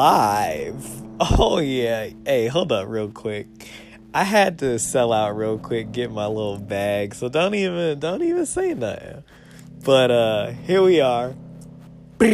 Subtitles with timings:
[0.00, 1.02] Live.
[1.20, 2.08] Oh yeah.
[2.24, 3.46] Hey, hold up real quick.
[4.14, 7.14] I had to sell out real quick, get my little bag.
[7.14, 9.22] So don't even don't even say nothing.
[9.84, 11.34] But uh here we are.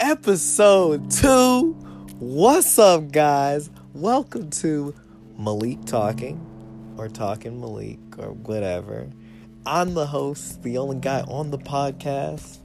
[0.00, 1.72] Episode 2.
[2.18, 3.68] What's up guys?
[3.92, 4.94] Welcome to
[5.36, 6.40] Malik Talking
[6.96, 9.10] or Talking Malik or whatever.
[9.66, 12.60] I'm the host, the only guy on the podcast,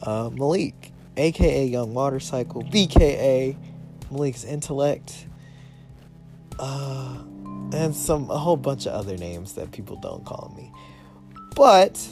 [0.00, 3.56] uh, Malik aka Young Motorcycle, BKA
[4.10, 5.26] Malik's Intellect,
[6.58, 7.18] uh,
[7.72, 10.70] and some a whole bunch of other names that people don't call me.
[11.54, 12.06] But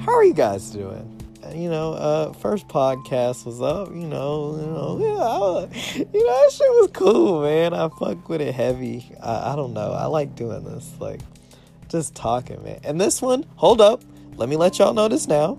[0.00, 1.18] how are you guys doing?
[1.54, 3.88] You know, uh, first podcast was up.
[3.88, 7.74] You know, you know, yeah, you know that shit was cool, man.
[7.74, 9.10] I fuck with it heavy.
[9.22, 9.92] I, I don't know.
[9.92, 11.20] I like doing this, like
[11.88, 12.80] just talking, man.
[12.84, 14.02] And this one, hold up,
[14.36, 15.58] let me let y'all know this now,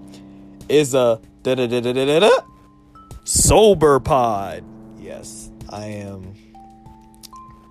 [0.70, 2.53] is a da da da da da da
[3.26, 4.64] Sober Pod.
[5.00, 6.36] Yes, I am.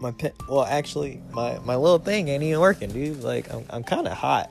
[0.01, 0.33] My pen.
[0.49, 3.23] Well, actually, my my little thing ain't even working, dude.
[3.23, 4.51] Like, I'm I'm kind of hot.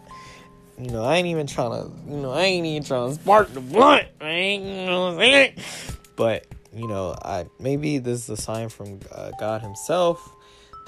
[0.80, 1.92] You know, I ain't even trying to.
[2.10, 4.08] You know, I ain't even trying to spark the blunt.
[4.22, 4.64] I ain't.
[4.64, 5.54] You know what I'm saying?
[6.16, 10.36] But you know, I maybe this is a sign from uh, God Himself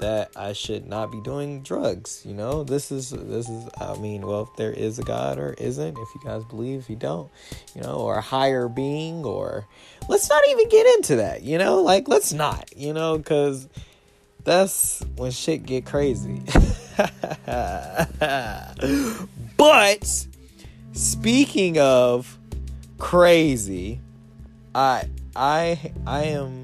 [0.04, 2.22] that I should not be doing drugs.
[2.26, 3.70] You know, this is this is.
[3.80, 6.90] I mean, well, if there is a God or isn't, if you guys believe, if
[6.90, 7.30] you don't,
[7.74, 9.66] you know, or a higher being, or
[10.06, 11.42] let's not even get into that.
[11.42, 12.68] You know, like let's not.
[12.76, 13.66] You know, because
[14.44, 16.42] that's when shit get crazy.
[19.56, 20.26] but
[20.92, 22.38] speaking of
[22.98, 24.02] crazy,
[24.74, 26.63] I I I am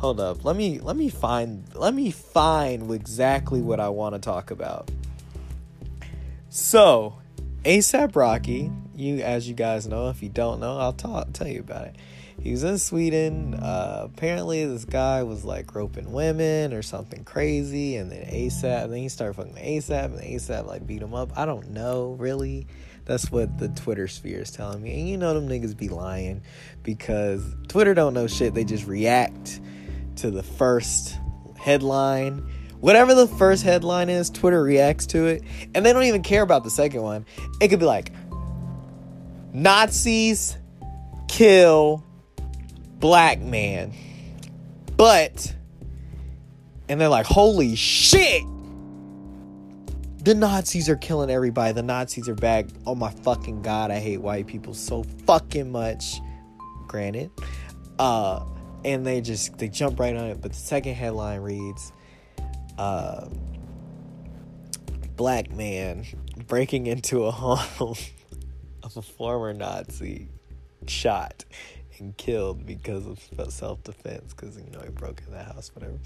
[0.00, 0.46] hold up.
[0.46, 4.90] Let me let me find let me find exactly what i want to talk about.
[6.48, 7.18] So
[7.64, 11.60] asap rocky you as you guys know if you don't know i'll talk, tell you
[11.60, 11.96] about it.
[12.40, 13.52] He was in sweden.
[13.52, 18.92] Uh, apparently this guy was like groping women or something crazy and then asap and
[18.94, 21.36] then he started fucking asap and asap like beat him up.
[21.36, 22.66] I don't know really.
[23.04, 24.98] That's what the Twitter sphere is telling me.
[24.98, 26.42] And you know them niggas be lying
[26.82, 28.54] because Twitter don't know shit.
[28.54, 29.60] They just react
[30.16, 31.18] to the first
[31.58, 32.38] headline.
[32.80, 35.42] Whatever the first headline is, Twitter reacts to it.
[35.74, 37.26] And they don't even care about the second one.
[37.60, 38.12] It could be like
[39.52, 40.56] Nazis
[41.28, 42.04] kill
[42.98, 43.92] black man.
[44.96, 45.54] But,
[46.88, 48.42] and they're like, holy shit!
[50.22, 51.72] The Nazis are killing everybody.
[51.72, 52.66] The Nazis are back.
[52.86, 56.20] Oh my fucking god, I hate white people so fucking much.
[56.86, 57.30] Granted.
[57.98, 58.44] Uh,
[58.84, 60.40] and they just they jump right on it.
[60.40, 61.92] But the second headline reads,
[62.78, 63.26] uh,
[65.16, 66.04] "Black man
[66.46, 67.96] breaking into a home
[68.82, 70.28] of a former Nazi
[70.86, 71.44] shot
[71.98, 75.98] and killed because of self defense because you know he broke in the house, whatever."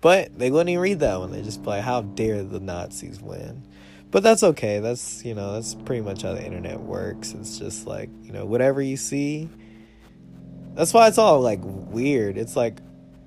[0.00, 1.32] But they wouldn't even read that one.
[1.32, 3.62] They just play, "How dare the Nazis win?"
[4.10, 4.78] But that's okay.
[4.78, 7.32] That's you know that's pretty much how the internet works.
[7.32, 9.48] It's just like you know whatever you see
[10.74, 12.36] that's why it's all like weird.
[12.36, 12.78] It's like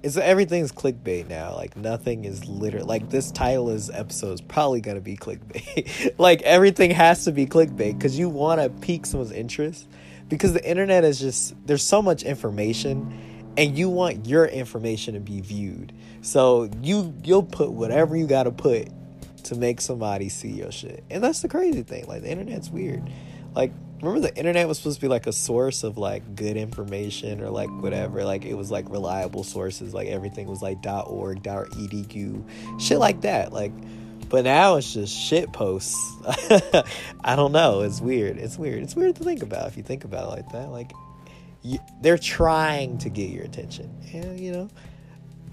[0.04, 1.56] it's everything's clickbait now.
[1.56, 6.14] Like nothing is literally like this title is episode is probably gonna be clickbait.
[6.18, 9.88] like everything has to be clickbait because you want to pique someone's interest
[10.30, 15.20] because the internet is just there's so much information and you want your information to
[15.20, 15.94] be viewed.
[16.22, 18.90] So you you'll put whatever you got to put
[19.46, 21.04] to make somebody see your shit.
[21.10, 22.06] And that's the crazy thing.
[22.06, 23.10] Like the internet's weird.
[23.56, 23.72] Like
[24.02, 27.50] remember the internet was supposed to be like a source of like good information or
[27.50, 28.24] like whatever?
[28.24, 32.44] Like it was like reliable sources like everything was like org edu
[32.80, 33.72] shit like that like
[34.30, 35.96] but now it's just shit posts.
[37.24, 40.04] I don't know it's weird it's weird it's weird to think about if you think
[40.04, 40.92] about it like that like
[41.64, 44.70] you, they're trying to get your attention and you know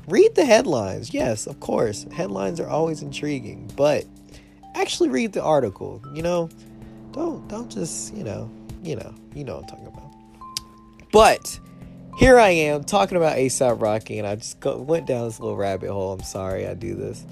[0.07, 4.05] read the headlines yes of course headlines are always intriguing but
[4.75, 6.49] actually read the article you know
[7.15, 8.51] don't don't just you know
[8.83, 10.13] you know you know I'm talking about.
[11.13, 11.59] But
[12.19, 15.57] here I am talking about ASAP Rocky, and I just go, went down this little
[15.57, 16.13] rabbit hole.
[16.13, 17.25] I'm sorry I do this,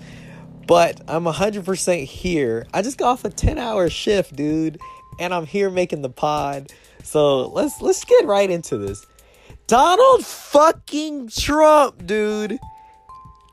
[0.66, 2.66] but I'm 100% here.
[2.72, 4.78] I just got off a 10 hour shift, dude,
[5.18, 6.72] and I'm here making the pod.
[7.02, 9.04] So let's let's get right into this.
[9.66, 12.58] Donald fucking Trump, dude.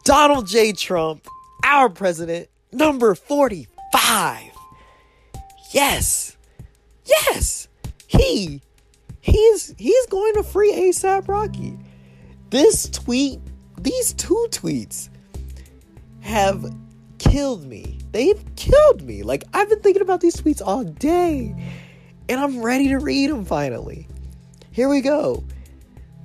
[0.04, 0.74] Donald J.
[0.74, 1.28] Trump,
[1.64, 4.49] our president, number 45.
[5.71, 6.38] Yes.
[7.06, 7.68] Yes.
[8.07, 8.62] He
[9.21, 11.77] he's he's going to free ASAP Rocky.
[12.50, 13.39] This tweet,
[13.80, 15.10] these two tweets
[16.21, 16.66] have
[17.19, 18.00] killed me.
[18.12, 19.24] They've killed me.
[19.24, 21.56] Like I've been thinking about these tweets all day
[22.30, 24.07] and I'm ready to read them finally.
[24.72, 25.44] Here we go.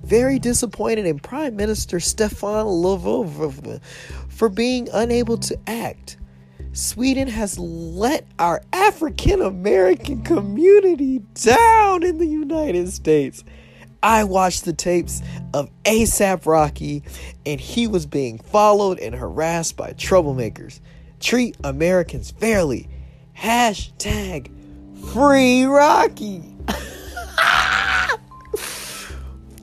[0.04, 3.80] very disappointed in Prime Minister Stefan Löfven
[4.28, 6.18] for being unable to act.
[6.74, 13.44] Sweden has let our African American community down in the United States.
[14.02, 15.22] I watched the tapes
[15.54, 17.04] of ASAP Rocky,
[17.46, 20.80] and he was being followed and harassed by troublemakers.
[21.20, 22.88] Treat Americans fairly.
[23.38, 24.50] Hashtag
[25.12, 26.56] free Rocky.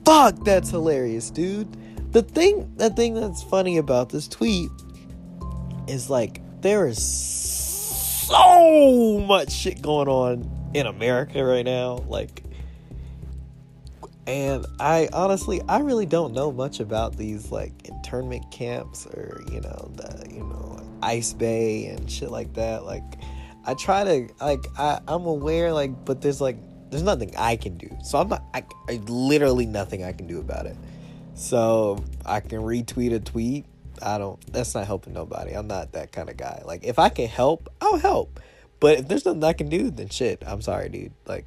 [0.06, 1.68] Fuck, that's hilarious, dude.
[2.12, 4.70] The thing, the thing that's funny about this tweet
[5.86, 11.96] is like there is so much shit going on in America right now.
[12.06, 12.42] Like,
[14.26, 19.60] and I honestly, I really don't know much about these like internment camps or you
[19.60, 22.84] know the you know Ice Bay and shit like that.
[22.84, 23.02] Like,
[23.64, 26.56] I try to like I I'm aware like, but there's like
[26.90, 27.90] there's nothing I can do.
[28.04, 30.76] So I'm not I, I literally nothing I can do about it.
[31.34, 33.64] So I can retweet a tweet
[34.02, 34.40] I don't.
[34.52, 35.52] That's not helping nobody.
[35.52, 36.62] I'm not that kind of guy.
[36.64, 38.40] Like if I can help, I'll help.
[38.80, 40.42] But if there's nothing I can do, then shit.
[40.46, 41.12] I'm sorry, dude.
[41.26, 41.46] Like,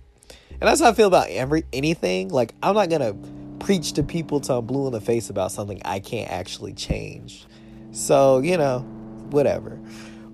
[0.51, 2.29] and that's how I feel about every anything.
[2.29, 3.15] Like I'm not gonna
[3.59, 7.45] preach to people till I'm blue in the face about something I can't actually change.
[7.91, 8.79] So you know,
[9.29, 9.79] whatever.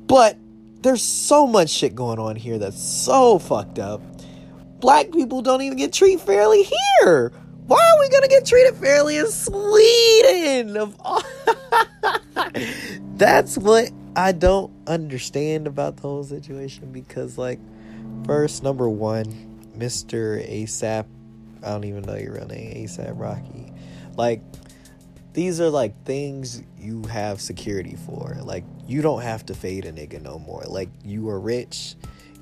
[0.07, 0.37] But
[0.81, 4.01] there's so much shit going on here that's so fucked up.
[4.79, 6.67] Black people don't even get treated fairly
[7.01, 7.31] here.
[7.71, 10.75] Why are we gonna get treated fairly in Sweden?
[10.75, 11.21] Of all
[13.15, 17.59] That's what I don't understand about the whole situation because, like,
[18.25, 20.45] first, number one, Mr.
[20.45, 21.05] ASAP,
[21.63, 23.71] I don't even know your real name, ASAP Rocky.
[24.17, 24.41] Like,
[25.31, 28.37] these are like things you have security for.
[28.41, 30.63] Like, you don't have to fade a nigga no more.
[30.63, 31.95] Like, you are rich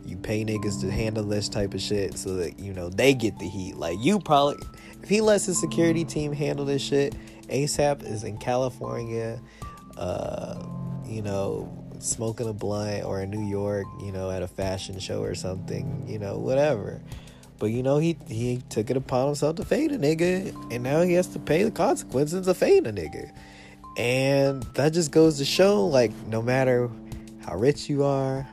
[0.06, 3.38] you pay niggas to handle this type of shit so that you know they get
[3.40, 3.76] the heat.
[3.76, 4.58] Like you probably,
[5.02, 7.16] if he lets his security team handle this shit,
[7.48, 9.40] ASAP is in California,
[9.98, 10.64] uh,
[11.06, 15.22] you know, smoking a blunt or in New York, you know, at a fashion show
[15.22, 17.02] or something, you know, whatever.
[17.60, 21.02] But you know, he he took it upon himself to fade a nigga, and now
[21.02, 23.32] he has to pay the consequences of fading a nigga.
[23.98, 26.90] And that just goes to show, like, no matter
[27.42, 28.48] how rich you are,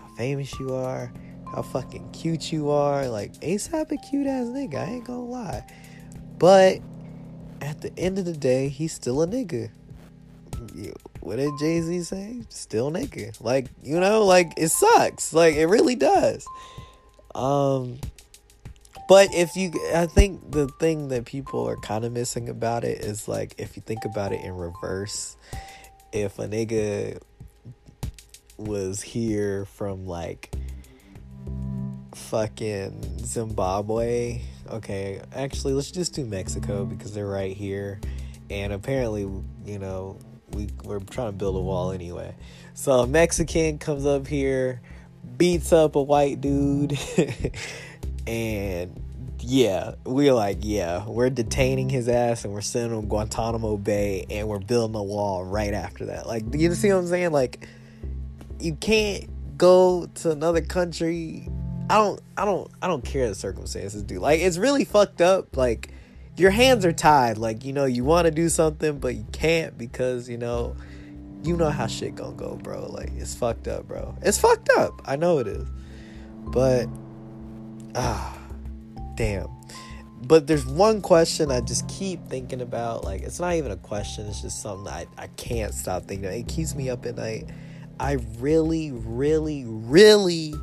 [0.00, 1.12] how famous you are,
[1.54, 5.64] how fucking cute you are, like ASAP a cute ass nigga, I ain't gonna lie.
[6.38, 6.80] But
[7.60, 9.70] at the end of the day, he's still a nigga.
[11.20, 12.42] What did Jay Z say?
[12.48, 13.38] Still nigga.
[13.40, 15.32] Like, you know, like it sucks.
[15.32, 16.46] Like it really does.
[17.34, 17.98] Um
[19.08, 23.04] but if you I think the thing that people are kind of missing about it
[23.04, 25.36] is like if you think about it in reverse,
[26.12, 27.20] if a nigga
[28.56, 30.54] was here from like
[32.14, 38.00] fucking Zimbabwe okay, actually, let's just do Mexico because they're right here.
[38.48, 39.22] And apparently,
[39.64, 40.18] you know,
[40.52, 42.34] we, we're trying to build a wall anyway.
[42.74, 44.80] So, a Mexican comes up here,
[45.36, 46.98] beats up a white dude,
[48.26, 49.00] and
[49.40, 54.48] yeah, we're like, yeah, we're detaining his ass and we're sending him Guantanamo Bay and
[54.48, 56.26] we're building a wall right after that.
[56.26, 57.32] Like, you see what I'm saying?
[57.32, 57.66] Like,
[58.58, 61.48] you can't go to another country
[61.90, 64.20] I don't I don't I don't care the circumstances, dude.
[64.20, 65.56] Like it's really fucked up.
[65.56, 65.92] Like
[66.36, 67.36] your hands are tied.
[67.36, 70.76] Like, you know, you want to do something but you can't because, you know,
[71.42, 72.86] you know how shit gonna go, bro.
[72.86, 74.14] Like it's fucked up, bro.
[74.22, 75.02] It's fucked up.
[75.04, 75.66] I know it is.
[76.44, 76.86] But
[77.96, 78.38] ah
[79.16, 79.48] damn.
[80.22, 83.02] But there's one question I just keep thinking about.
[83.02, 86.38] Like it's not even a question, it's just something I, I can't stop thinking about.
[86.38, 87.48] It keeps me up at night.
[87.98, 90.54] I really, really, really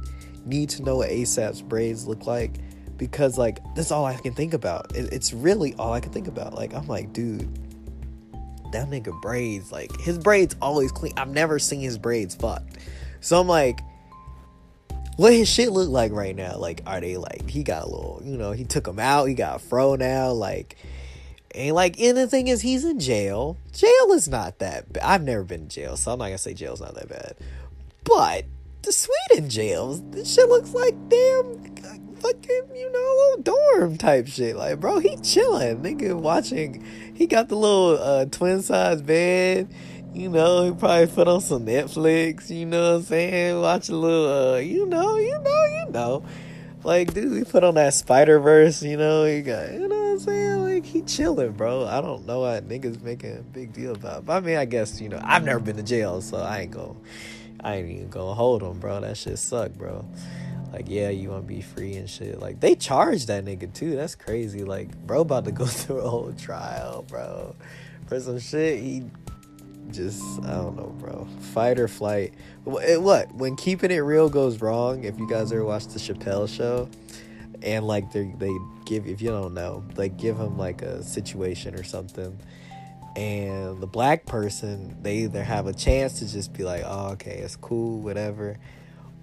[0.48, 2.60] need to know what ASAP's braids look like
[2.98, 4.96] because like that's all I can think about.
[4.96, 6.54] It, it's really all I can think about.
[6.54, 7.48] Like I'm like, dude,
[8.72, 11.14] that nigga braids like his braids always clean.
[11.18, 12.78] I've never seen his braids fucked.
[13.22, 13.82] So I'm like,
[15.18, 16.58] what his shit look like right now?
[16.58, 19.26] Like, are they like he got a little, you know, he took them out.
[19.26, 20.32] He got a fro now.
[20.32, 20.78] Like,
[21.54, 23.58] and like, and the thing is, he's in jail.
[23.74, 24.86] Jail is not that.
[25.04, 27.36] I've never been in jail, so I'm not gonna say jail's not that bad.
[28.04, 28.46] But
[28.88, 30.02] the Sweden jails.
[30.12, 31.76] This shit looks like damn
[32.16, 34.56] fucking, you know, dorm type shit.
[34.56, 35.82] Like, bro, he chilling.
[35.84, 36.86] Nigga watching.
[37.14, 39.74] He got the little uh, twin size bed.
[40.14, 42.50] You know, he probably put on some Netflix.
[42.50, 43.60] You know what I'm saying?
[43.60, 46.26] Watch a little, uh, you know, you know, you know.
[46.86, 48.82] Like, dude, he put on that Spider Verse.
[48.82, 50.64] You know, he got, you know what I'm saying?
[50.64, 51.86] Like, he chilling, bro.
[51.86, 54.26] I don't know why niggas making a big deal about.
[54.26, 56.72] But I mean, I guess you know, I've never been to jail, so I ain't
[56.72, 56.96] gonna
[57.62, 59.02] I ain't even gonna hold him, bro.
[59.02, 60.06] That shit suck, bro.
[60.72, 62.40] like, yeah, you want to be free and shit.
[62.40, 63.96] Like, they charged that nigga too.
[63.96, 64.64] That's crazy.
[64.64, 67.56] Like, bro, about to go through a whole trial, bro,
[68.08, 68.80] for some shit.
[68.80, 69.04] He
[69.92, 71.28] just, I don't know, bro.
[71.54, 72.34] Fight or flight.
[72.82, 73.34] Eh, what?
[73.34, 76.90] When keeping it real goes wrong, if you guys ever watched the Chappelle show,
[77.64, 81.74] and like they they give if you don't know, like give him like a situation
[81.74, 82.38] or something
[83.18, 87.40] and the black person they either have a chance to just be like oh okay
[87.40, 88.58] it's cool whatever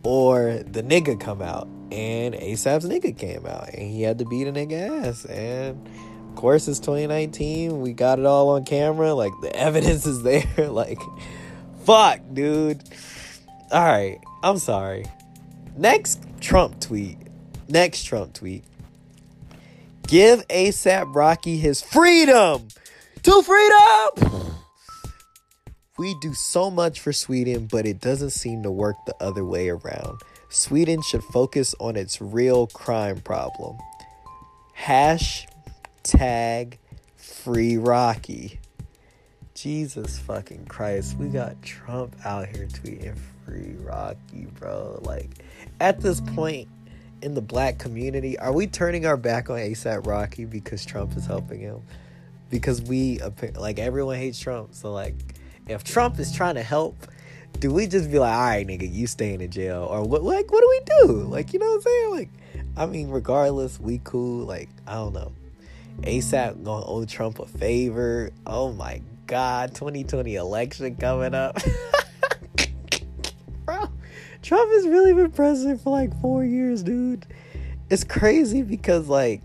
[0.02, 4.48] or the nigga come out and asap's nigga came out and he had to beat
[4.48, 5.88] a nigga ass and
[6.28, 10.44] of course it's 2019 we got it all on camera like the evidence is there
[10.70, 11.00] like
[11.84, 12.82] fuck dude.
[13.70, 15.06] All right i'm sorry.
[15.76, 17.16] Next trump tweet
[17.68, 18.64] next trump tweet.
[20.08, 22.66] Give asap rocky his freedom
[23.24, 24.52] to freedom.
[25.96, 29.68] We do so much for Sweden, but it doesn't seem to work the other way
[29.68, 30.20] around.
[30.48, 33.78] Sweden should focus on its real crime problem.
[34.76, 36.78] Hashtag
[37.14, 38.58] free Rocky.
[39.54, 41.16] Jesus fucking Christ.
[41.16, 44.98] We got Trump out here tweeting free Rocky, bro.
[45.02, 45.30] Like,
[45.78, 46.68] at this point
[47.22, 51.24] in the black community, are we turning our back on ASAP Rocky because Trump is
[51.24, 51.82] helping him?
[52.54, 53.18] Because we
[53.56, 54.76] like everyone hates Trump.
[54.76, 55.16] So like,
[55.66, 56.96] if Trump is trying to help,
[57.58, 60.22] do we just be like, all right, nigga, you staying in jail, or what?
[60.22, 61.24] Like, what do we do?
[61.24, 62.10] Like, you know what I'm saying?
[62.12, 62.28] Like,
[62.76, 64.46] I mean, regardless, we cool.
[64.46, 65.32] Like, I don't know.
[66.02, 68.30] ASAP gonna owe Trump a favor.
[68.46, 71.58] Oh my God, 2020 election coming up.
[73.64, 73.88] Bro,
[74.42, 77.26] Trump has really been president for like four years, dude.
[77.90, 79.42] It's crazy because like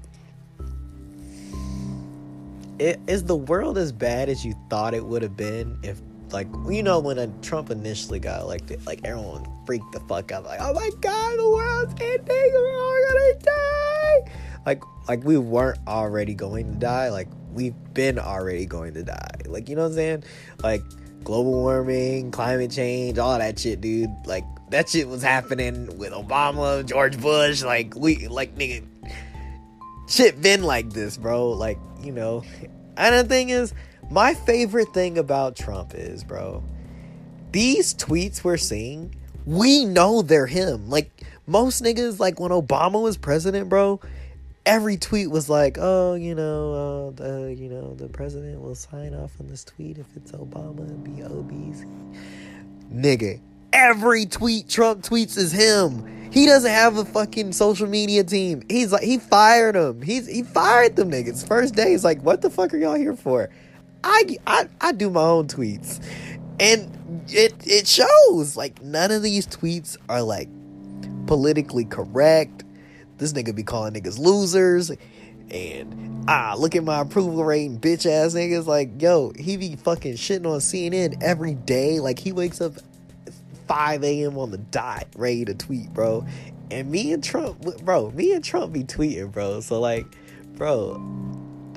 [2.79, 6.47] it, is the world as bad as you thought it would have been if like
[6.69, 10.59] you know when a Trump initially got elected, like everyone freaked the fuck out, like
[10.61, 14.31] oh my god, the world's ending, we're all gonna die.
[14.65, 19.31] Like like we weren't already going to die, like we've been already going to die.
[19.45, 20.23] Like you know what I'm saying?
[20.63, 20.81] Like
[21.23, 24.09] global warming, climate change, all that shit, dude.
[24.25, 27.63] Like that shit was happening with Obama, George Bush.
[27.63, 28.85] Like we like nigga,
[30.09, 31.51] shit been like this, bro.
[31.51, 32.43] Like you know.
[32.97, 33.73] And the thing is,
[34.11, 36.63] my favorite thing about Trump is, bro,
[37.51, 40.89] these tweets we're seeing, we know they're him.
[40.89, 41.09] Like
[41.47, 44.01] most niggas, like when Obama was president, bro,
[44.65, 49.13] every tweet was like, "Oh, you know, uh, the you know the president will sign
[49.13, 51.85] off on this tweet if it's Obama and be obese."
[52.93, 53.39] Nigga,
[53.73, 56.31] every tweet Trump tweets is him.
[56.31, 58.61] He doesn't have a fucking social media team.
[58.69, 60.01] He's like he fired them.
[60.01, 61.47] He's he fired them niggas.
[61.47, 63.49] First day, he's like, what the fuck are y'all here for?
[64.03, 66.03] I I I do my own tweets.
[66.59, 68.55] And it it shows.
[68.55, 70.49] Like none of these tweets are like
[71.25, 72.63] politically correct.
[73.17, 74.91] This nigga be calling niggas losers.
[75.51, 78.67] And ah, look at my approval rating, bitch ass niggas.
[78.67, 81.99] Like, yo, he be fucking shitting on CNN every day.
[81.99, 82.73] Like he wakes up
[83.69, 84.37] 5 a.m.
[84.39, 86.25] on the dot, ready to tweet, bro.
[86.71, 89.59] And me and Trump, bro, me and Trump be tweeting, bro.
[89.59, 90.05] So like,
[90.55, 90.99] bro,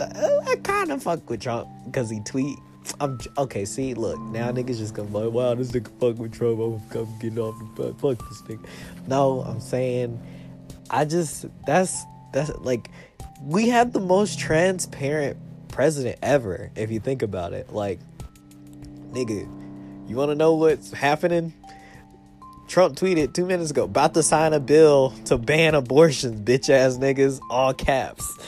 [0.00, 2.58] uh, I kind of fuck with Trump because he tweet.
[2.98, 3.66] I'm okay.
[3.66, 6.58] See, look, now niggas just gonna like, wow, this nigga fuck with Trump.
[6.60, 8.66] I'm, I'm getting off the fuck this nigga.
[9.06, 10.18] No, I'm saying,
[10.90, 12.88] I just that's that's like,
[13.42, 15.36] we have the most transparent
[15.68, 16.70] president ever.
[16.74, 18.00] If you think about it, like,
[19.10, 19.46] nigga,
[20.08, 21.52] you want to know what's happening?
[22.72, 26.96] Trump tweeted two minutes ago, about to sign a bill to ban abortions, bitch ass
[26.96, 28.38] niggas, all caps.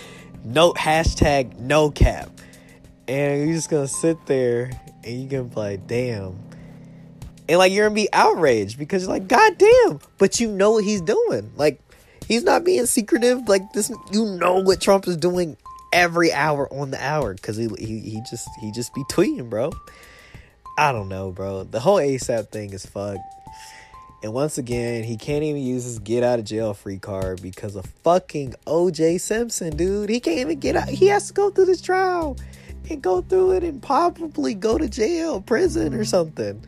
[0.43, 2.31] No hashtag no cap.
[3.07, 4.71] And you're just gonna sit there
[5.04, 6.38] and you're gonna be like, damn.
[7.50, 10.85] And like you're gonna be outraged because you're like, God damn, but you know what
[10.85, 11.52] he's doing.
[11.57, 11.83] Like,
[12.26, 13.47] he's not being secretive.
[13.47, 15.59] Like this you know what Trump is doing
[15.93, 17.35] every hour on the hour.
[17.35, 19.71] Cause he he, he just he just be tweeting, bro.
[20.78, 21.64] I don't know, bro.
[21.64, 23.21] The whole ASAP thing is fucked.
[24.25, 27.76] And once again, he can't even use his get out of jail free card because
[27.76, 30.09] of fucking OJ Simpson, dude.
[30.09, 30.88] He can't even get out.
[30.88, 32.38] He has to go through this trial
[32.88, 36.64] and go through it and probably go to jail, prison, or something.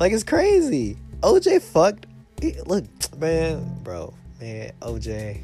[0.00, 0.96] Like, it's crazy.
[1.20, 2.06] OJ fucked.
[2.66, 2.86] Look,
[3.20, 5.42] man, bro, man, OJ.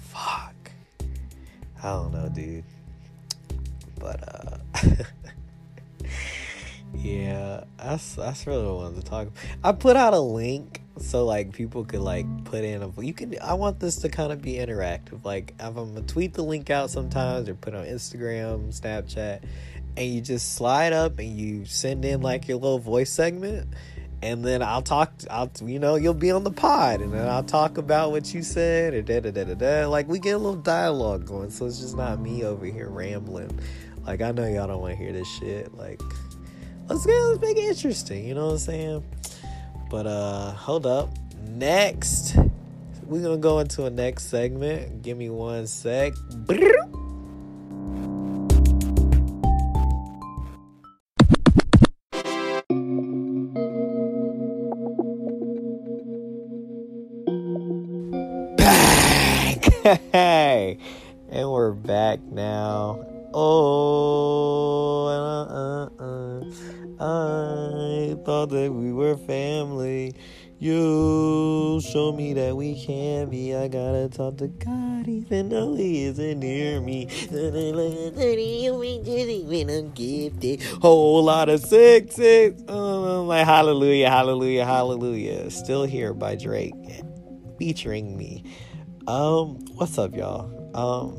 [0.00, 0.54] Fuck.
[1.82, 2.64] I don't know, dude.
[3.98, 5.04] But, uh.
[6.94, 9.28] Yeah, that's that's really what I wanted to talk.
[9.28, 9.38] About.
[9.64, 13.34] I put out a link so like people could like put in a you can
[13.40, 15.24] I want this to kind of be interactive.
[15.24, 19.42] Like if I'm gonna tweet the link out sometimes or put on Instagram, Snapchat,
[19.96, 23.68] and you just slide up and you send in like your little voice segment
[24.22, 25.12] and then I'll talk.
[25.28, 28.42] I'll you know you'll be on the pod, and then I'll talk about what you
[28.42, 29.88] said, or da da da da da.
[29.88, 33.58] Like we get a little dialogue going, so it's just not me over here rambling.
[34.06, 35.76] Like I know y'all don't want to hear this shit.
[35.76, 36.00] Like
[36.88, 38.26] let's get let's make it interesting.
[38.26, 39.04] You know what I'm saying?
[39.90, 41.10] But uh, hold up.
[41.48, 42.36] Next,
[43.06, 45.02] we're gonna go into a next segment.
[45.02, 46.12] Give me one sec.
[60.12, 60.78] Hey,
[61.28, 63.04] and we're back now.
[63.34, 63.71] Oh,
[67.02, 70.14] I thought that we were family.
[70.60, 73.56] You show me that we can be.
[73.56, 77.08] I gotta talk to God, even though He isn't near me.
[79.48, 82.62] When I'm gifted, whole lot of sixes.
[82.68, 85.50] Oh, like hallelujah, hallelujah, hallelujah.
[85.50, 86.74] Still here by Drake,
[87.58, 88.44] featuring me.
[89.08, 90.46] Um, what's up, y'all?
[90.76, 91.18] Um,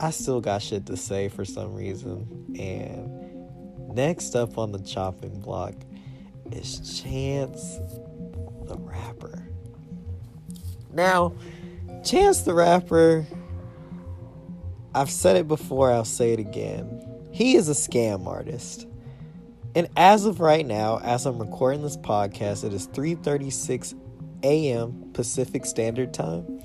[0.00, 2.26] I still got shit to say for some reason.
[2.58, 3.15] And
[3.96, 5.74] next up on the chopping block
[6.52, 7.78] is Chance
[8.66, 9.48] the Rapper.
[10.92, 11.34] Now,
[12.04, 13.26] Chance the Rapper,
[14.94, 17.02] I've said it before, I'll say it again.
[17.32, 18.86] He is a scam artist.
[19.74, 23.94] And as of right now, as I'm recording this podcast, it is 3:36
[24.42, 25.10] a.m.
[25.12, 26.60] Pacific Standard Time.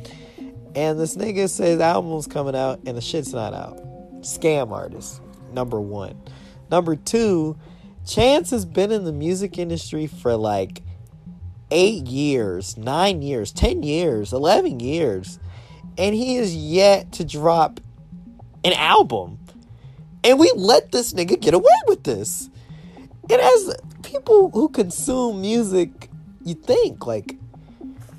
[0.75, 3.77] And this nigga says album's coming out and the shit's not out.
[4.21, 5.21] Scam artist,
[5.53, 6.21] number one.
[6.71, 7.57] Number two,
[8.05, 10.81] Chance has been in the music industry for like
[11.69, 15.39] eight years, nine years, 10 years, 11 years.
[15.97, 17.79] And he is yet to drop
[18.63, 19.39] an album.
[20.23, 22.49] And we let this nigga get away with this.
[23.29, 26.10] And as people who consume music,
[26.43, 27.38] you think, like,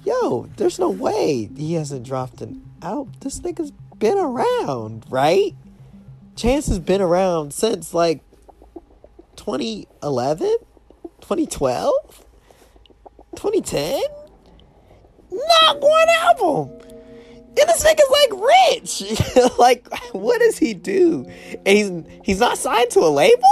[0.05, 3.13] yo, there's no way he hasn't dropped an album.
[3.21, 5.55] This nigga's been around, right?
[6.37, 8.23] Chance has been around since like
[9.45, 10.57] 2011,
[11.21, 11.93] 2012,
[13.35, 14.01] 2010.
[15.33, 16.71] Not one album.
[17.49, 19.03] And this nigga's like rich.
[19.59, 21.27] like, what does he do?
[21.67, 23.43] And he's he's not signed to a label?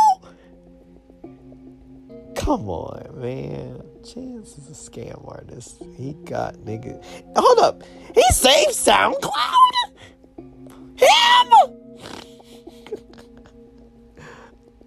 [2.36, 3.82] Come on, man.
[4.04, 5.82] Chance is a scam artist.
[5.96, 7.02] He got nigga.
[7.36, 7.82] Hold up.
[8.14, 9.79] He saved SoundCloud?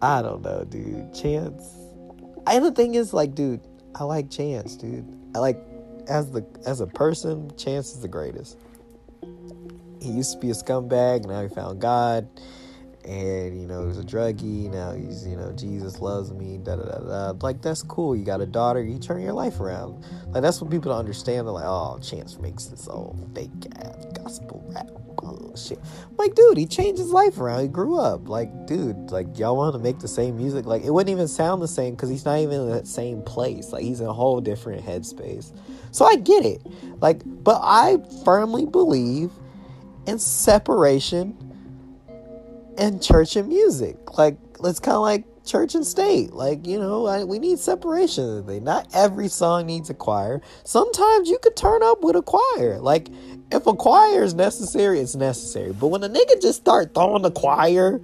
[0.03, 1.13] I don't know, dude.
[1.13, 1.63] Chance.
[2.45, 3.61] And the thing is, like, dude,
[3.95, 5.07] I like Chance, dude.
[5.33, 5.57] I like
[6.09, 8.57] as the as a person, Chance is the greatest.
[10.01, 12.27] He used to be a scumbag, now he found God
[13.05, 16.75] and you know he was a druggie now he's you know jesus loves me da
[16.75, 20.05] da da da like that's cool you got a daughter you turn your life around
[20.29, 23.49] like that's what people don't understand they're like oh chance makes this old fake
[23.81, 24.87] ass gospel rap
[25.53, 25.79] bullshit
[26.17, 29.73] like dude he changed his life around he grew up like dude like y'all want
[29.73, 32.39] to make the same music like it wouldn't even sound the same because he's not
[32.39, 35.53] even in that same place like he's in a whole different headspace
[35.91, 36.61] so i get it
[37.01, 39.31] like but i firmly believe
[40.07, 41.37] in separation
[42.77, 44.17] and church and music.
[44.17, 46.33] Like it's kind of like church and state.
[46.33, 48.45] Like you know, I, we need separation.
[48.63, 50.41] Not every song needs a choir.
[50.63, 52.79] Sometimes you could turn up with a choir.
[52.79, 53.09] Like
[53.53, 55.73] if a choir is necessary, it's necessary.
[55.73, 58.01] But when a nigga just start throwing the choir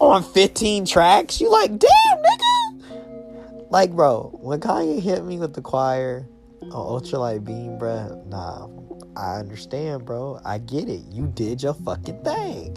[0.00, 1.88] on 15 tracks, you like, damn
[2.18, 3.68] nigga.
[3.70, 6.26] Like bro, when Kanye hit me with the choir
[6.62, 8.68] on Ultralight Beam, bruh, nah,
[9.16, 10.40] I understand, bro.
[10.44, 11.02] I get it.
[11.10, 12.76] You did your fucking thing.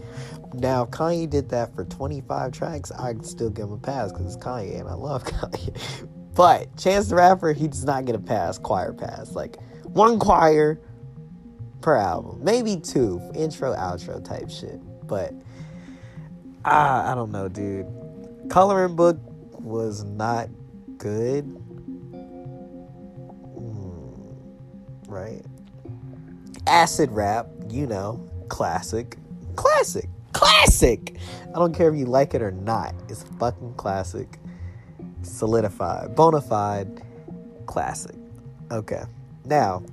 [0.54, 4.44] Now, Kanye did that for 25 tracks, I'd still give him a pass because it's
[4.44, 6.08] Kanye and I love Kanye.
[6.36, 9.32] But Chance the Rapper, he does not get a pass, choir pass.
[9.32, 10.80] Like one choir
[11.82, 14.80] per album, maybe two, intro, outro type shit.
[15.08, 15.34] But
[16.65, 17.88] ah, I don't know, dude.
[18.50, 19.17] Coloring Book
[19.60, 20.50] was not
[20.98, 21.46] good.
[23.56, 24.36] Mm,
[25.08, 25.46] right?
[26.67, 29.17] acid rap, you know, classic,
[29.56, 31.17] classic, classic.
[31.50, 32.96] I don't care if you like it or not.
[33.10, 34.39] It's fucking classic,
[35.22, 37.02] solidified, bona fide,
[37.65, 38.15] classic.
[38.72, 39.04] Okay,
[39.46, 39.84] now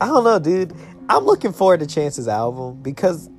[0.00, 0.74] I don't know, dude.
[1.08, 3.30] I'm looking forward to Chance's album because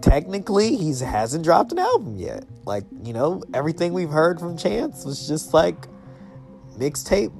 [0.00, 2.44] technically he hasn't dropped an album yet.
[2.64, 5.86] Like, you know, everything we've heard from Chance was just like
[6.76, 7.32] mixtape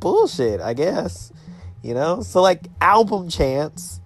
[0.00, 1.32] bullshit, I guess.
[1.82, 2.22] You know?
[2.22, 4.00] So like album chance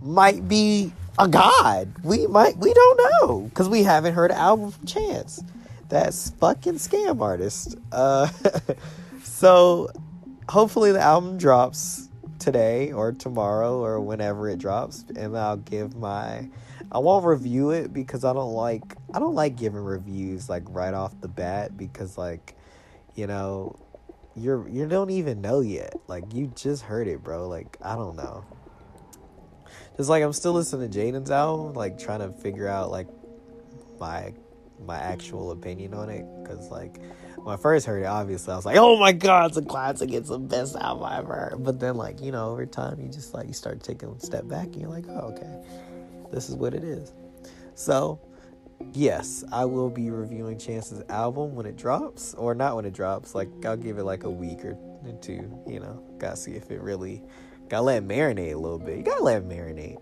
[0.00, 1.92] might be a god.
[2.04, 5.42] We might we don't know because we haven't heard an album from Chance.
[5.88, 7.76] That's fucking scam artist.
[7.90, 8.28] Uh,
[9.22, 9.90] so
[10.48, 12.08] hopefully the album drops
[12.38, 16.48] today or tomorrow or whenever it drops, and I'll give my.
[16.90, 18.82] I won't review it because I don't like
[19.12, 22.54] I don't like giving reviews like right off the bat because like
[23.14, 23.78] you know
[24.34, 28.16] you're you don't even know yet like you just heard it bro like I don't
[28.16, 28.42] know
[29.98, 33.08] just like I'm still listening to Jaden's album like trying to figure out like
[34.00, 34.32] my
[34.86, 37.00] my actual opinion on it because like
[37.44, 40.12] when I first heard it, obviously I was like, "Oh my god, it's a classic!
[40.12, 41.64] It's the best album I ever." Heard.
[41.64, 44.48] But then, like you know, over time, you just like you start taking a step
[44.48, 45.62] back, and you're like, "Oh, okay,
[46.32, 47.12] this is what it is."
[47.74, 48.20] So,
[48.92, 53.34] yes, I will be reviewing Chance's album when it drops, or not when it drops.
[53.34, 54.76] Like I'll give it like a week or
[55.20, 55.62] two.
[55.66, 57.22] You know, gotta see if it really
[57.68, 58.98] gotta let it marinate a little bit.
[58.98, 59.98] You gotta let it marinate.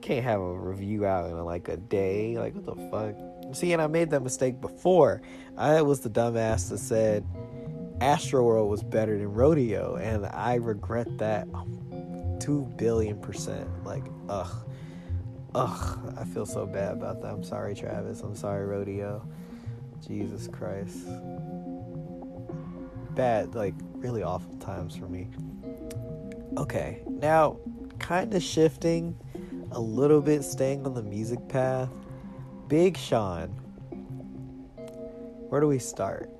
[0.00, 2.38] Can't have a review out in like a day.
[2.38, 3.37] Like what the fuck?
[3.52, 5.22] See, and I made that mistake before.
[5.56, 7.26] I was the dumbass that said
[8.00, 11.48] Astro World was better than Rodeo, and I regret that
[12.40, 13.68] two billion percent.
[13.84, 14.66] Like, ugh,
[15.54, 17.32] ugh, I feel so bad about that.
[17.32, 18.20] I'm sorry, Travis.
[18.20, 19.26] I'm sorry, Rodeo.
[20.06, 21.06] Jesus Christ.
[23.14, 25.28] Bad, like, really awful times for me.
[26.56, 27.58] Okay, now,
[27.98, 29.18] kind of shifting
[29.72, 31.90] a little bit, staying on the music path
[32.68, 33.48] Big Sean.
[35.48, 36.30] Where do we start?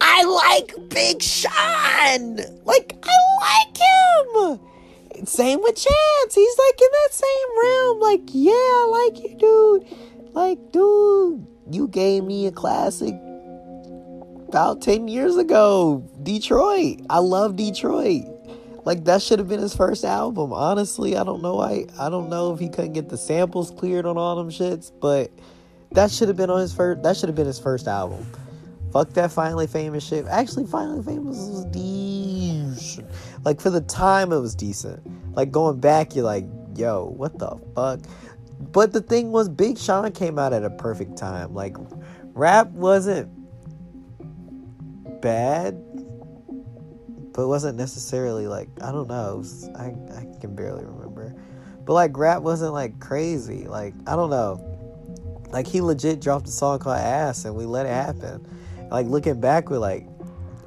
[0.00, 2.36] I like Big Sean.
[2.64, 4.60] Like I like him.
[5.26, 6.34] Same with Chance.
[6.34, 8.00] He's like in that same realm.
[8.00, 10.34] Like yeah, I like you, dude.
[10.34, 13.14] Like dude, you gave me a classic
[14.48, 16.08] about 10 years ago.
[16.22, 17.00] Detroit.
[17.10, 18.24] I love Detroit.
[18.86, 20.52] Like that should have been his first album.
[20.52, 21.58] Honestly, I don't know.
[21.58, 24.92] I I don't know if he couldn't get the samples cleared on all them shits,
[25.00, 25.32] but
[25.90, 27.02] that should have been on his first.
[27.02, 28.24] That should have been his first album.
[28.92, 30.24] Fuck that finally famous shit.
[30.26, 33.10] Actually, finally famous was decent.
[33.44, 35.02] Like for the time, it was decent.
[35.34, 36.46] Like going back, you're like,
[36.76, 38.00] yo, what the fuck?
[38.70, 41.54] But the thing was, Big Sean came out at a perfect time.
[41.54, 41.76] Like,
[42.34, 43.32] rap wasn't
[45.20, 45.74] bad
[47.36, 49.36] but it wasn't necessarily like I don't know.
[49.36, 51.34] Was, I I can barely remember,
[51.84, 53.68] but like rap wasn't like crazy.
[53.68, 54.62] Like I don't know.
[55.50, 58.48] Like he legit dropped a song called "Ass" and we let it happen.
[58.90, 60.06] Like looking back, we're like,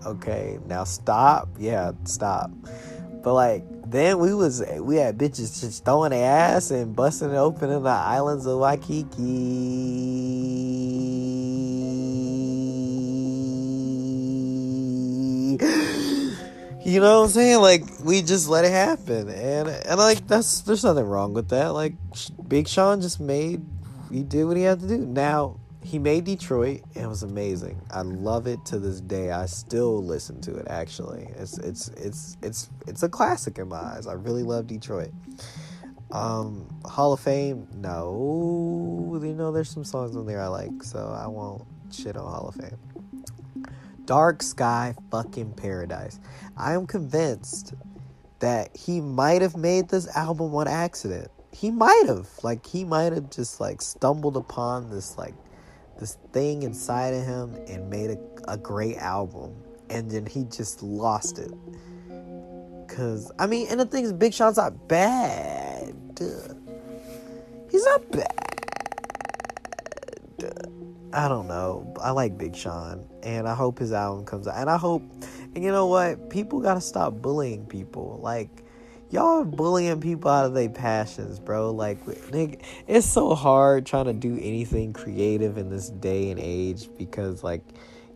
[0.05, 1.49] okay, now stop.
[1.57, 2.51] Yeah, stop.
[3.23, 7.35] But like then we was we had bitches just throwing their ass and busting it
[7.35, 9.39] open in the islands of Waikiki.
[16.85, 17.59] You know what I'm saying?
[17.61, 21.69] Like we just let it happen, and and like that's there's nothing wrong with that.
[21.69, 21.93] Like
[22.47, 23.61] Big Sean just made
[24.11, 24.97] he did what he had to do.
[24.97, 27.81] Now he made Detroit, and it was amazing.
[27.91, 29.31] I love it to this day.
[29.31, 30.67] I still listen to it.
[30.69, 34.07] Actually, it's it's it's it's it's a classic in my eyes.
[34.07, 35.11] I really love Detroit.
[36.11, 41.15] Um, Hall of Fame, no, you know there's some songs on there I like, so
[41.15, 42.77] I won't shit on Hall of Fame.
[44.09, 46.19] Dark Sky fucking Paradise.
[46.57, 47.75] I am convinced
[48.39, 51.29] that he might have made this album on accident.
[51.51, 52.27] He might have.
[52.41, 55.35] Like he might have just like stumbled upon this like
[55.99, 58.17] this thing inside of him and made a,
[58.47, 59.53] a great album.
[59.91, 61.53] And then he just lost it.
[62.87, 65.93] Cause I mean, and the thing is Big Sean's not bad.
[67.69, 68.39] He's not bad.
[71.11, 71.93] I don't know.
[72.01, 74.57] I like Big Sean, and I hope his album comes out.
[74.57, 75.01] And I hope,
[75.55, 76.29] and you know what?
[76.29, 78.19] People gotta stop bullying people.
[78.21, 78.63] Like,
[79.09, 81.71] y'all are bullying people out of their passions, bro.
[81.71, 86.87] Like, nigga, it's so hard trying to do anything creative in this day and age
[86.97, 87.63] because, like,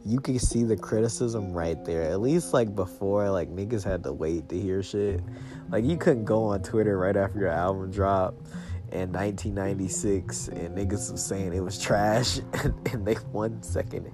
[0.06, 2.04] you can see the criticism right there.
[2.04, 5.22] At least, like, before, like, niggas had to wait to hear shit.
[5.70, 8.46] Like, you couldn't go on Twitter right after your album dropped
[8.94, 14.08] in 1996 and niggas was saying it was trash and, and they one second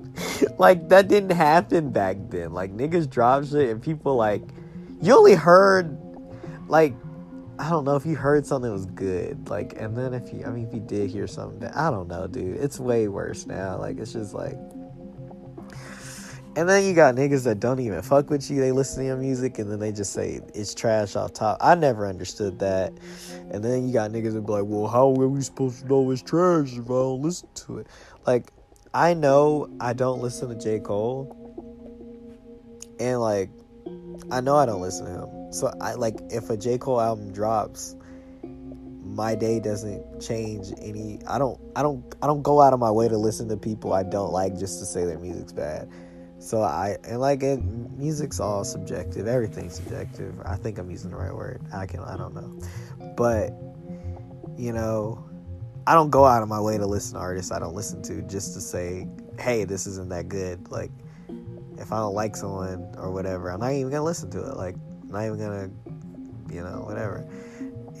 [0.58, 4.42] like that didn't happen back then like niggas drop shit and people like
[5.00, 5.96] you only heard
[6.68, 6.94] like
[7.58, 10.50] I don't know if you heard something was good like and then if you I
[10.50, 13.78] mean if you did hear something that I don't know dude it's way worse now
[13.78, 14.58] like it's just like
[16.58, 18.60] and then you got niggas that don't even fuck with you.
[18.60, 21.56] They listen to your music and then they just say it's trash off top.
[21.60, 22.92] I never understood that.
[23.50, 26.10] And then you got niggas that be like, well, how are we supposed to know
[26.10, 27.86] it's trash if I don't listen to it?
[28.26, 28.52] Like,
[28.92, 30.80] I know I don't listen to J.
[30.80, 31.34] Cole.
[33.00, 33.50] And like,
[34.30, 35.52] I know I don't listen to him.
[35.52, 36.78] So I like if a J.
[36.78, 37.96] Cole album drops,
[39.02, 42.90] my day doesn't change any I don't I don't I don't go out of my
[42.90, 45.90] way to listen to people I don't like just to say their music's bad.
[46.48, 49.26] So I and like it, music's all subjective.
[49.26, 50.34] Everything's subjective.
[50.46, 51.60] I think I'm using the right word.
[51.74, 52.58] I can I don't know.
[53.18, 53.50] But
[54.56, 55.22] you know,
[55.86, 58.22] I don't go out of my way to listen to artists I don't listen to
[58.22, 59.06] just to say,
[59.38, 60.90] "Hey, this isn't that good." Like
[61.76, 64.56] if I don't like someone or whatever, I'm not even to listen to it.
[64.56, 65.70] Like I'm not even to
[66.50, 67.28] you know, whatever.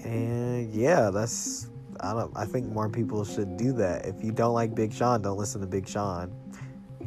[0.06, 1.68] And yeah, that's
[2.00, 4.06] I don't I think more people should do that.
[4.06, 6.32] If you don't like Big Sean, don't listen to Big Sean.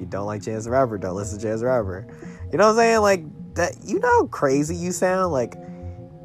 [0.02, 2.08] You don't like Chance the Rapper, don't listen to Chance the Rapper.
[2.52, 3.02] You know what I'm saying?
[3.02, 5.32] Like that you know how crazy you sound?
[5.32, 5.54] Like,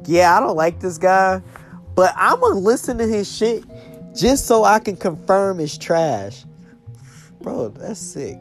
[0.05, 1.43] yeah, I don't like this guy,
[1.93, 3.63] but I'm gonna listen to his shit
[4.15, 6.43] just so I can confirm it's trash.
[7.39, 8.39] Bro, that's sick.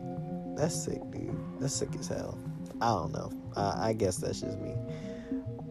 [0.56, 1.38] That's sick, dude.
[1.60, 2.38] That's sick as hell.
[2.80, 3.30] I don't know.
[3.54, 4.74] I, I guess that's just me.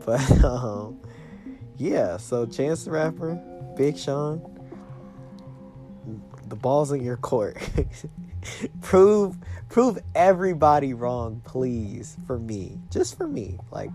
[0.05, 0.99] But um
[1.77, 3.33] yeah, so Chance the Rapper,
[3.75, 4.39] Big Sean,
[6.49, 7.57] the ball's in your court.
[8.81, 9.37] prove
[9.69, 12.79] prove everybody wrong, please, for me.
[12.89, 13.57] Just for me.
[13.71, 13.91] Like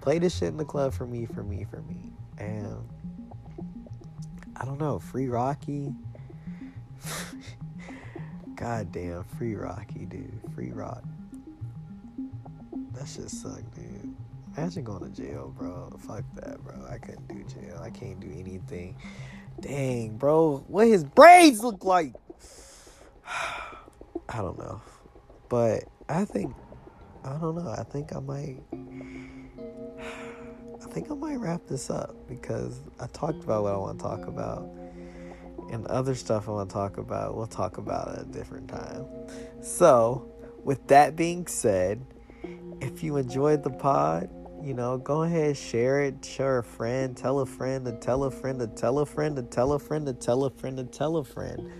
[0.00, 2.12] play this shit in the club for me, for me, for me.
[2.38, 2.88] And
[4.56, 5.94] I don't know, free Rocky.
[8.54, 10.40] God damn, free Rocky, dude.
[10.54, 11.02] Free Rock.
[12.92, 14.14] That shit suck, dude.
[14.56, 15.90] Imagine going to jail, bro.
[16.00, 16.74] Fuck that, bro.
[16.90, 17.80] I couldn't do jail.
[17.82, 18.96] I can't do anything.
[19.60, 20.64] Dang, bro.
[20.68, 22.14] What his braids look like?
[24.28, 24.80] I don't know.
[25.48, 26.54] But I think
[27.24, 27.68] I don't know.
[27.70, 28.60] I think I might
[30.82, 34.04] I think I might wrap this up because I talked about what I want to
[34.04, 34.68] talk about.
[35.70, 39.06] And other stuff I want to talk about, we'll talk about at a different time.
[39.62, 40.32] So,
[40.64, 42.04] with that being said,
[42.80, 44.28] if you enjoyed the pod,
[44.62, 48.30] you know, go ahead, share it, share a friend, tell a friend, to tell a
[48.30, 51.16] friend, to tell a friend, to tell a friend, to tell a friend, to tell
[51.16, 51.70] a friend.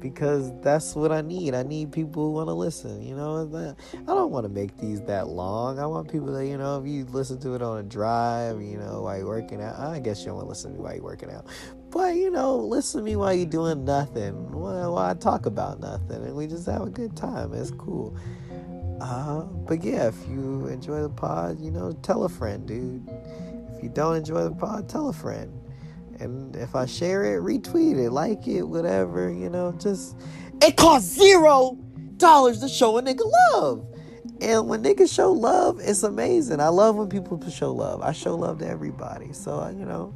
[0.00, 1.54] Because that's what I need.
[1.54, 3.02] I need people who want to listen.
[3.02, 5.80] You know, I don't want to make these that long.
[5.80, 8.78] I want people that, you know, if you listen to it on a drive, you
[8.78, 9.76] know, while you're working out.
[9.76, 11.46] I guess you don't want to listen to me while you're working out.
[11.90, 14.52] But, you know, listen to me while you're doing nothing.
[14.52, 16.22] While I talk about nothing.
[16.22, 17.52] And we just have a good time.
[17.52, 18.16] It's cool.
[19.00, 23.08] Uh, but yeah, if you enjoy the pod, you know, tell a friend, dude.
[23.76, 25.52] If you don't enjoy the pod, tell a friend.
[26.18, 30.16] And if I share it, retweet it, like it, whatever, you know, just
[30.60, 31.78] it costs zero
[32.16, 33.86] dollars to show a nigga love.
[34.40, 36.60] And when niggas show love, it's amazing.
[36.60, 38.02] I love when people show love.
[38.02, 39.32] I show love to everybody.
[39.32, 40.14] So, you know,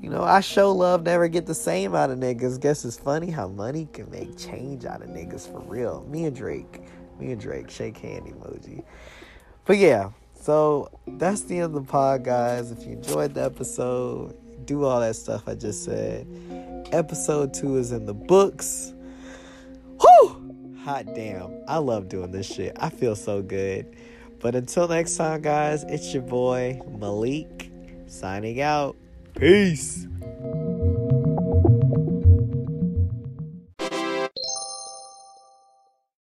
[0.00, 2.60] you know, I show love, never get the same out of niggas.
[2.60, 6.04] Guess it's funny how money can make change out of niggas for real.
[6.10, 6.82] Me and Drake
[7.22, 8.84] me and Drake shake hand emoji.
[9.64, 12.70] But yeah, so that's the end of the pod, guys.
[12.72, 14.34] If you enjoyed the episode,
[14.66, 16.26] do all that stuff I just said.
[16.92, 18.92] Episode two is in the books.
[20.00, 20.76] Whew!
[20.84, 21.62] Hot damn.
[21.68, 22.76] I love doing this shit.
[22.80, 23.96] I feel so good.
[24.40, 27.70] But until next time, guys, it's your boy Malik
[28.08, 28.96] signing out.
[29.36, 30.08] Peace.